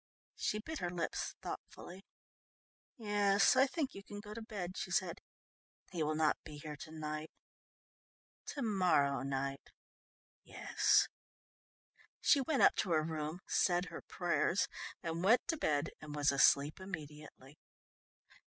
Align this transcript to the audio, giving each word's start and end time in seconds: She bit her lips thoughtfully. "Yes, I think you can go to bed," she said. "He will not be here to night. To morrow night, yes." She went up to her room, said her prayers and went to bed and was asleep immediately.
She 0.35 0.57
bit 0.57 0.79
her 0.79 0.89
lips 0.89 1.35
thoughtfully. 1.43 2.03
"Yes, 2.97 3.55
I 3.55 3.67
think 3.67 3.93
you 3.93 4.01
can 4.03 4.19
go 4.19 4.33
to 4.33 4.41
bed," 4.41 4.75
she 4.75 4.89
said. 4.89 5.21
"He 5.91 6.01
will 6.01 6.15
not 6.15 6.37
be 6.43 6.57
here 6.57 6.75
to 6.75 6.89
night. 6.91 7.29
To 8.47 8.63
morrow 8.63 9.21
night, 9.21 9.69
yes." 10.43 11.07
She 12.19 12.41
went 12.41 12.63
up 12.63 12.73
to 12.77 12.89
her 12.93 13.03
room, 13.03 13.41
said 13.45 13.85
her 13.91 14.01
prayers 14.01 14.67
and 15.03 15.23
went 15.23 15.47
to 15.49 15.55
bed 15.55 15.91
and 16.01 16.15
was 16.15 16.31
asleep 16.31 16.79
immediately. 16.79 17.59